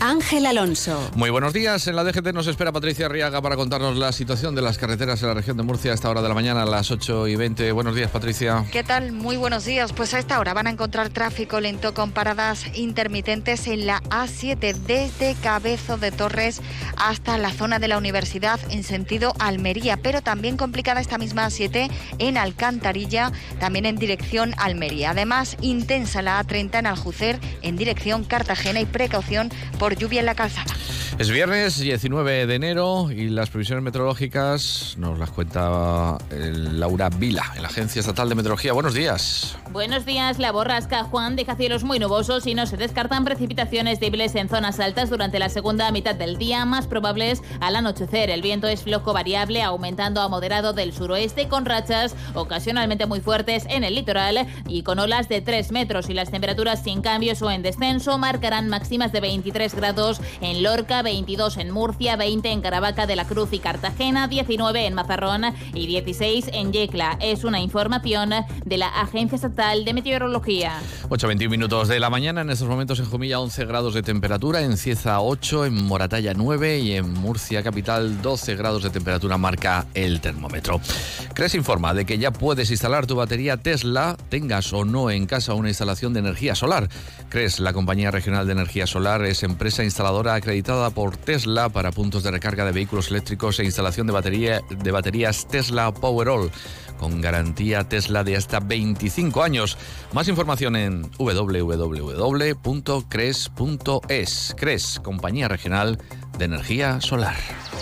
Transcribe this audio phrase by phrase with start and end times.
[0.00, 1.10] Ángel Alonso.
[1.14, 1.86] Muy buenos días.
[1.86, 5.28] En la DGT nos espera Patricia Arriaga para contarnos la situación de las carreteras en
[5.28, 7.72] la región de Murcia a esta hora de la mañana, a las 8 y 20.
[7.72, 8.64] Buenos días, Patricia.
[8.70, 9.12] ¿Qué tal?
[9.12, 9.92] Muy buenos días.
[9.92, 14.74] Pues a esta hora van a encontrar tráfico lento con paradas intermitentes en la A7
[14.74, 16.60] desde Cabezo de Torres
[16.96, 21.90] hasta la zona de la universidad en sentido Almería, pero también complicada esta misma A7
[22.18, 25.10] en Alcantarilla, también en dirección Almería.
[25.10, 30.34] Además, intensa la A30 en Aljucer en dirección Cartagena y precaución por lluvia en la
[30.34, 30.72] calzada.
[31.18, 37.42] Es viernes 19 de enero y las previsiones meteorológicas nos las cuenta eh, Laura Vila,
[37.56, 38.72] en la Agencia Estatal de Meteorología.
[38.72, 39.56] Buenos días.
[39.72, 40.38] Buenos días.
[40.38, 44.78] La borrasca Juan deja cielos muy nubosos y no se descartan precipitaciones débiles en zonas
[44.78, 48.30] altas durante la segunda mitad del día, más probables al anochecer.
[48.30, 53.64] El viento es flojo variable, aumentando a moderado del suroeste con rachas ocasionalmente muy fuertes
[53.68, 57.50] en el litoral y con olas de 3 metros y las temperaturas sin cambios o
[57.50, 63.06] en descenso marcarán máximas de 23 grados en Lorca, 22 en Murcia, 20 en Caravaca
[63.06, 67.16] de la Cruz y Cartagena, 19 en Mazarrón y 16 en Yecla.
[67.20, 68.30] Es una información
[68.64, 70.74] de la Agencia Estatal de Meteorología.
[71.08, 74.76] 8.21 minutos de la mañana, en estos momentos en Jumilla 11 grados de temperatura, en
[74.76, 80.20] Cieza 8, en Moratalla 9 y en Murcia capital 12 grados de temperatura marca el
[80.20, 80.80] termómetro.
[81.34, 85.54] CRES informa de que ya puedes instalar tu batería Tesla, tengas o no en casa
[85.54, 86.88] una instalación de energía solar.
[87.28, 92.22] CRES, la compañía regional de energía solar, es empresa instaladora acreditada por Tesla para puntos
[92.22, 96.50] de recarga de vehículos eléctricos e instalación de, batería, de baterías Tesla Powerall
[96.98, 99.76] con garantía Tesla de hasta 25 años.
[100.12, 101.74] Más información en www.cres.es.
[104.56, 105.98] CRES, compañía regional
[106.38, 107.36] de energía solar.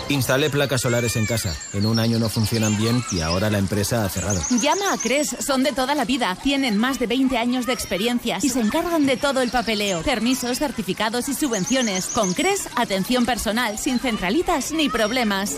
[0.09, 1.53] Instalé placas solares en casa.
[1.73, 4.39] En un año no funcionan bien y ahora la empresa ha cerrado.
[4.61, 6.37] Llama a CRES, son de toda la vida.
[6.41, 10.59] Tienen más de 20 años de experiencia y se encargan de todo el papeleo, permisos,
[10.59, 12.07] certificados y subvenciones.
[12.07, 15.57] Con CRES, atención personal, sin centralitas ni problemas.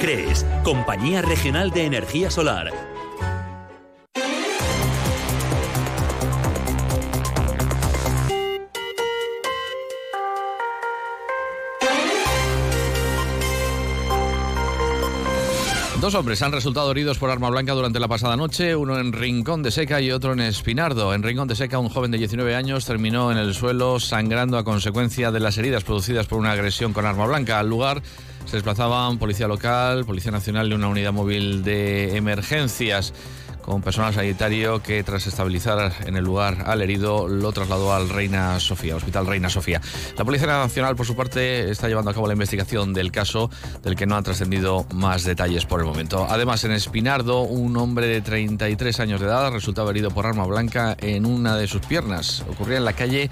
[0.00, 2.89] CRES, Compañía Regional de Energía Solar.
[16.00, 19.62] Dos hombres han resultado heridos por arma blanca durante la pasada noche, uno en Rincón
[19.62, 21.12] de Seca y otro en Espinardo.
[21.12, 24.64] En Rincón de Seca, un joven de 19 años terminó en el suelo sangrando a
[24.64, 27.58] consecuencia de las heridas producidas por una agresión con arma blanca.
[27.58, 28.02] Al lugar
[28.46, 33.12] se desplazaban policía local, policía nacional y una unidad móvil de emergencias
[33.70, 38.58] con personal sanitario que tras estabilizar en el lugar al herido lo trasladó al Reina
[38.58, 39.80] Sofía, Hospital Reina Sofía.
[40.18, 43.48] La Policía Nacional, por su parte, está llevando a cabo la investigación del caso
[43.84, 46.26] del que no han trascendido más detalles por el momento.
[46.28, 50.96] Además, en Espinardo, un hombre de 33 años de edad resultaba herido por arma blanca
[50.98, 52.44] en una de sus piernas.
[52.50, 53.30] Ocurría en la calle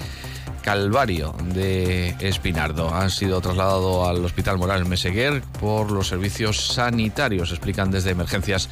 [0.62, 2.94] Calvario de Espinardo.
[2.94, 8.69] Ha sido trasladado al Hospital Moral Meseguer por los servicios sanitarios, explican desde emergencias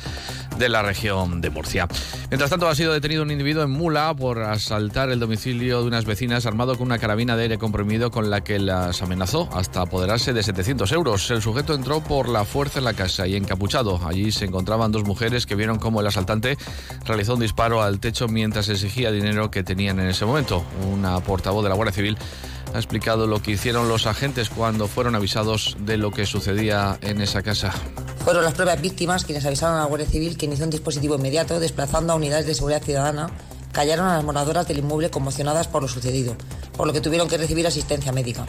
[0.58, 1.88] de la región de Murcia.
[2.30, 6.04] Mientras tanto, ha sido detenido un individuo en Mula por asaltar el domicilio de unas
[6.04, 10.32] vecinas armado con una carabina de aire comprimido con la que las amenazó hasta apoderarse
[10.32, 11.30] de 700 euros.
[11.30, 14.00] El sujeto entró por la fuerza en la casa y encapuchado.
[14.06, 16.56] Allí se encontraban dos mujeres que vieron cómo el asaltante
[17.04, 20.64] realizó un disparo al techo mientras exigía dinero que tenían en ese momento.
[20.90, 22.18] Una portavoz de la Guardia Civil
[22.74, 27.20] ha explicado lo que hicieron los agentes cuando fueron avisados de lo que sucedía en
[27.20, 27.72] esa casa.
[28.26, 31.60] Fueron las propias víctimas quienes avisaron a la Guardia Civil que inició un dispositivo inmediato
[31.60, 33.30] desplazando a unidades de seguridad ciudadana
[33.70, 36.34] callaron a las moradoras del inmueble conmocionadas por lo sucedido,
[36.76, 38.44] por lo que tuvieron que recibir asistencia médica.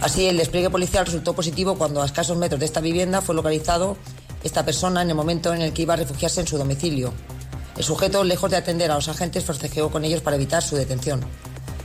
[0.00, 3.96] Así, el despliegue policial resultó positivo cuando a escasos metros de esta vivienda fue localizado
[4.42, 7.12] esta persona en el momento en el que iba a refugiarse en su domicilio.
[7.76, 11.20] El sujeto, lejos de atender a los agentes, forcejeó con ellos para evitar su detención.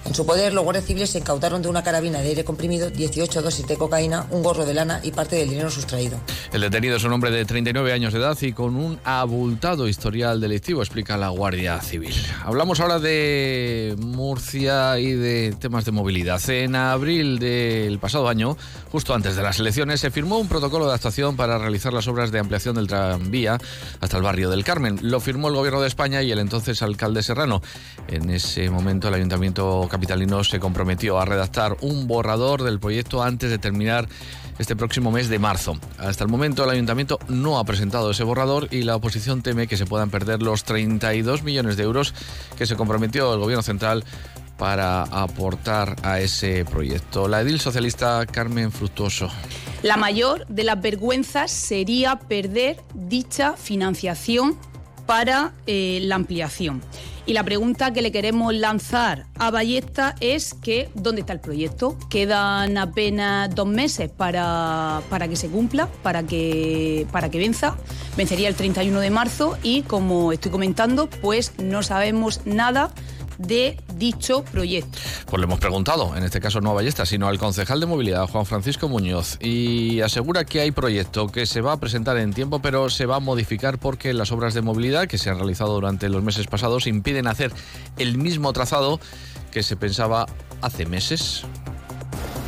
[0.06, 3.42] En su poder, los guardias civiles se incautaron de una carabina de aire comprimido 18
[3.42, 6.20] dosis de cocaína, un gorro de lana y parte del dinero sustraído.
[6.52, 10.42] El detenido es un hombre de 39 años de edad y con un abultado historial
[10.42, 12.14] delictivo, explica la Guardia Civil.
[12.44, 16.42] Hablamos ahora de Murcia y de temas de movilidad.
[16.50, 18.58] En abril del pasado año,
[18.92, 22.32] justo antes de las elecciones, se firmó un protocolo de actuación para realizar las obras
[22.32, 23.60] de ampliación del tranvía
[24.00, 25.00] hasta el barrio del Carmen.
[25.02, 27.62] Lo firmó el Gobierno de España y el entonces alcalde Serrano.
[28.08, 33.52] En ese momento, el Ayuntamiento capitalino se comprometió a redactar un borrador del proyecto antes
[33.52, 34.08] de terminar
[34.58, 35.78] este próximo mes de marzo.
[35.98, 39.78] Hasta el momento el ayuntamiento no ha presentado ese borrador y la oposición teme que
[39.78, 42.14] se puedan perder los 32 millones de euros
[42.58, 44.04] que se comprometió el gobierno central
[44.58, 47.28] para aportar a ese proyecto.
[47.28, 49.30] La edil socialista Carmen Fructuoso.
[49.82, 54.56] La mayor de las vergüenzas sería perder dicha financiación
[55.08, 56.82] para eh, la ampliación.
[57.26, 61.96] Y la pregunta que le queremos lanzar a Ballesta es que ¿dónde está el proyecto?
[62.10, 67.78] Quedan apenas dos meses para, para que se cumpla, para que, para que venza.
[68.18, 72.92] Vencería el 31 de marzo y como estoy comentando, pues no sabemos nada
[73.42, 75.00] de dicho proyecto.
[75.26, 78.28] Pues le hemos preguntado, en este caso no a Ballesta, sino al concejal de movilidad,
[78.28, 82.62] Juan Francisco Muñoz, y asegura que hay proyecto que se va a presentar en tiempo,
[82.62, 86.10] pero se va a modificar porque las obras de movilidad que se han realizado durante
[86.10, 87.52] los meses pasados impiden hacer
[87.98, 89.00] el mismo trazado
[89.52, 90.28] que se pensaba
[90.62, 91.44] hace meses.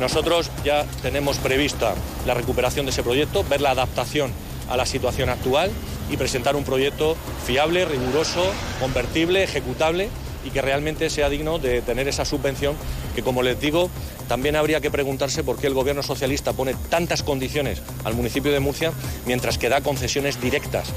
[0.00, 1.94] Nosotros ya tenemos prevista
[2.26, 4.32] la recuperación de ese proyecto, ver la adaptación
[4.68, 5.70] a la situación actual
[6.10, 8.44] y presentar un proyecto fiable, riguroso,
[8.80, 10.08] convertible, ejecutable
[10.44, 12.76] y que realmente sea digno de tener esa subvención
[13.14, 13.90] que, como les digo,
[14.28, 18.60] también habría que preguntarse por qué el gobierno socialista pone tantas condiciones al municipio de
[18.60, 18.92] Murcia
[19.26, 20.92] mientras que da concesiones directas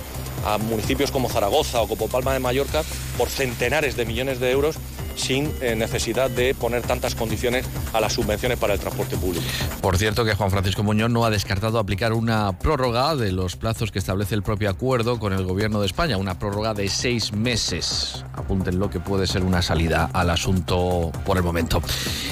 [0.46, 2.84] a municipios como Zaragoza o como Palma de Mallorca
[3.18, 4.78] por centenares de millones de euros
[5.18, 9.46] sin eh, necesidad de poner tantas condiciones a las subvenciones para el transporte público.
[9.82, 13.92] Por cierto que Juan Francisco Muñoz no ha descartado aplicar una prórroga de los plazos
[13.92, 18.24] que establece el propio acuerdo con el Gobierno de España, una prórroga de seis meses.
[18.34, 21.82] Apúntenlo que puede ser una salida al asunto por el momento.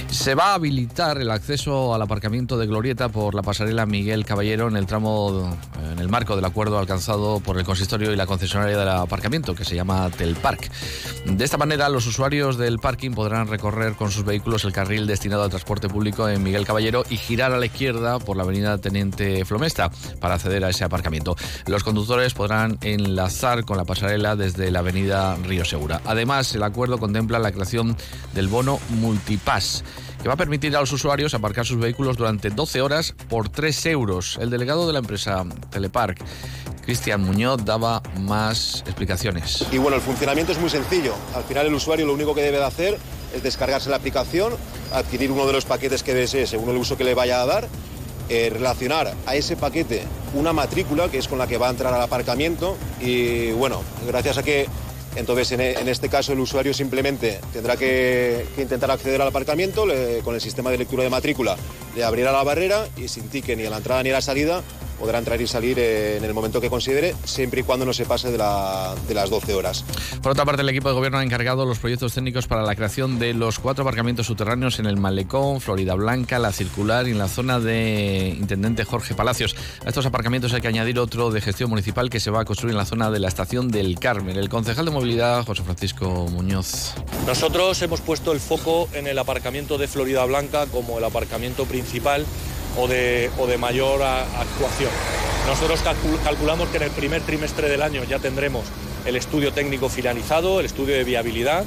[0.09, 4.67] Se va a habilitar el acceso al aparcamiento de Glorieta por la pasarela Miguel Caballero
[4.67, 5.57] en el tramo,
[5.91, 9.65] en el marco del acuerdo alcanzado por el consistorio y la concesionaria del aparcamiento, que
[9.65, 10.69] se llama Telpark.
[11.25, 15.43] De esta manera, los usuarios del parking podrán recorrer con sus vehículos el carril destinado
[15.43, 19.45] al transporte público en Miguel Caballero y girar a la izquierda por la avenida Teniente
[19.45, 19.89] Flomesta
[20.19, 21.35] para acceder a ese aparcamiento.
[21.67, 26.01] Los conductores podrán enlazar con la pasarela desde la avenida Río Segura.
[26.05, 27.95] Además, el acuerdo contempla la creación
[28.33, 29.83] del bono Multipass
[30.25, 33.85] que va a permitir a los usuarios aparcar sus vehículos durante 12 horas por 3
[33.85, 34.39] euros.
[34.41, 36.17] El delegado de la empresa Telepark
[36.83, 39.67] Cristian Muñoz daba más explicaciones.
[39.71, 41.13] Y bueno, el funcionamiento es muy sencillo.
[41.35, 42.97] Al final el usuario lo único que debe de hacer
[43.35, 44.53] es descargarse la aplicación,
[44.91, 47.67] adquirir uno de los paquetes que desee según el uso que le vaya a dar,
[48.27, 50.01] eh, relacionar a ese paquete
[50.33, 54.39] una matrícula que es con la que va a entrar al aparcamiento y bueno, gracias
[54.39, 54.65] a que
[55.15, 59.85] entonces, en, este caso, el usuario simplemente tendrá que, intentar acceder al aparcamiento
[60.23, 61.55] con el sistema de lectura de matrícula,
[61.95, 64.61] le abrirá la barrera y sin ticket ni a la entrada ni a la salida
[64.99, 68.31] podrá entrar y salir en el momento que considere, siempre y cuando no se pase
[68.31, 69.83] de, las 12 horas.
[70.21, 73.19] Por otra parte, el equipo de gobierno ha encargado los proyectos técnicos para la creación
[73.19, 77.27] de los cuatro aparcamientos subterráneos en el Malecón, Florida Blanca, La Circular y en la
[77.27, 79.55] zona de Intendente Jorge Palacios.
[79.85, 82.71] A estos aparcamientos hay que añadir otro de gestión municipal que se va a construir
[82.71, 84.37] en la zona de la estación del Carmen.
[84.37, 86.93] El concejal de movilidad, José Francisco Muñoz.
[87.25, 92.25] Nosotros hemos puesto el foco en el aparcamiento de Florida Blanca como el aparcamiento principal
[92.77, 94.91] o de, o de mayor actuación.
[95.47, 95.81] Nosotros
[96.23, 98.65] calculamos que en el primer trimestre del año ya tendremos
[99.05, 101.65] el estudio técnico finalizado, el estudio de viabilidad.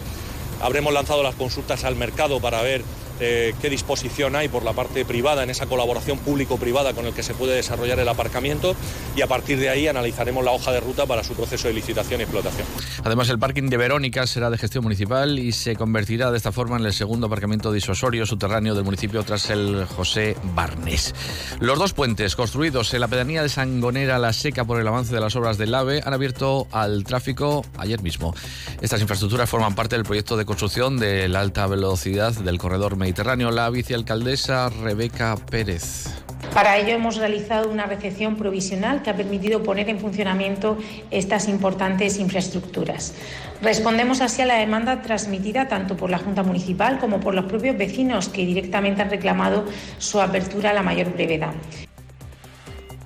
[0.60, 2.82] Habremos lanzado las consultas al mercado para ver
[3.20, 7.22] eh, qué disposición hay por la parte privada en esa colaboración público-privada con el que
[7.22, 8.74] se puede desarrollar el aparcamiento
[9.16, 12.20] y a partir de ahí analizaremos la hoja de ruta para su proceso de licitación
[12.20, 12.66] y explotación.
[13.04, 16.76] Además, el parking de Verónica será de gestión municipal y se convertirá de esta forma
[16.76, 21.14] en el segundo aparcamiento disuasorio subterráneo del municipio tras el José Barnes.
[21.60, 25.20] Los dos puentes construidos en la pedanía de Sangonera La Seca por el avance de
[25.20, 28.34] las obras del AVE han abierto al tráfico ayer mismo.
[28.80, 33.07] Estas infraestructuras forman parte del proyecto de construcción de la alta velocidad del corredor Mediterráneo,
[33.50, 36.04] la vicealcaldesa Rebeca Pérez.
[36.52, 40.76] Para ello hemos realizado una recepción provisional que ha permitido poner en funcionamiento
[41.10, 43.14] estas importantes infraestructuras.
[43.62, 47.78] Respondemos así a la demanda transmitida tanto por la Junta Municipal como por los propios
[47.78, 49.64] vecinos que directamente han reclamado
[49.98, 51.54] su apertura a la mayor brevedad.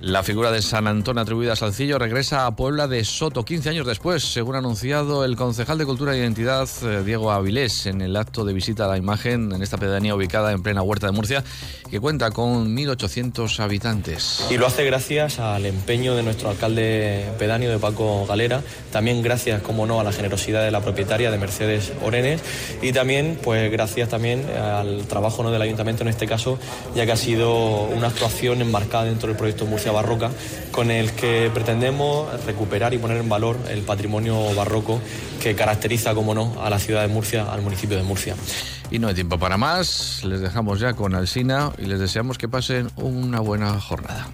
[0.03, 3.87] La figura de San Antón atribuida a Salcillo regresa a Puebla de Soto 15 años
[3.87, 8.17] después, según ha anunciado el concejal de Cultura e Identidad eh, Diego Avilés en el
[8.17, 11.41] acto de visita a la imagen en esta pedanía ubicada en plena huerta de Murcia,
[11.89, 14.45] que cuenta con 1.800 habitantes.
[14.51, 19.61] Y lo hace gracias al empeño de nuestro alcalde pedáneo de Paco Galera, también gracias,
[19.61, 22.41] como no, a la generosidad de la propietaria de Mercedes Orenes
[22.81, 25.51] y también, pues gracias también al trabajo ¿no?
[25.51, 26.59] del ayuntamiento en este caso,
[26.93, 30.31] ya que ha sido una actuación enmarcada dentro del proyecto Murcia barroca,
[30.71, 34.99] con el que pretendemos recuperar y poner en valor el patrimonio barroco
[35.41, 38.35] que caracteriza, como no, a la ciudad de Murcia, al municipio de Murcia.
[38.91, 42.47] Y no hay tiempo para más, les dejamos ya con Alsina y les deseamos que
[42.47, 44.27] pasen una buena jornada.